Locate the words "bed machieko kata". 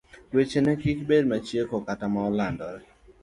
1.09-2.05